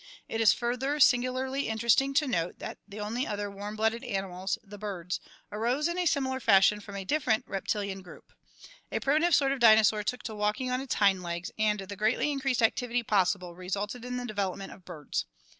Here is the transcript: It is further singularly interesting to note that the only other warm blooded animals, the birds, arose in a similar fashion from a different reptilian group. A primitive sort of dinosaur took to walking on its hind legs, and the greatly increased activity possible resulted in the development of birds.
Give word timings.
It 0.27 0.41
is 0.41 0.51
further 0.51 0.99
singularly 0.99 1.67
interesting 1.67 2.15
to 2.15 2.27
note 2.27 2.57
that 2.57 2.79
the 2.87 2.99
only 2.99 3.27
other 3.27 3.51
warm 3.51 3.75
blooded 3.75 4.03
animals, 4.03 4.57
the 4.63 4.79
birds, 4.79 5.19
arose 5.51 5.87
in 5.87 5.99
a 5.99 6.07
similar 6.07 6.39
fashion 6.39 6.79
from 6.79 6.95
a 6.95 7.05
different 7.05 7.47
reptilian 7.47 8.01
group. 8.01 8.33
A 8.91 8.99
primitive 8.99 9.35
sort 9.35 9.51
of 9.51 9.59
dinosaur 9.59 10.01
took 10.01 10.23
to 10.23 10.33
walking 10.33 10.71
on 10.71 10.81
its 10.81 10.95
hind 10.95 11.21
legs, 11.21 11.51
and 11.59 11.81
the 11.81 11.95
greatly 11.95 12.31
increased 12.31 12.63
activity 12.63 13.03
possible 13.03 13.53
resulted 13.53 14.03
in 14.03 14.17
the 14.17 14.25
development 14.25 14.71
of 14.73 14.85
birds. 14.85 15.27